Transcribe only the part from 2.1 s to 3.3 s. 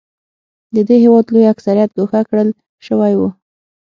کړل شوی و.